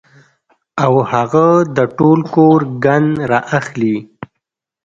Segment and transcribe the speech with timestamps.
[0.83, 1.47] او هغه
[1.77, 3.97] د ټول کور ګند را اخلي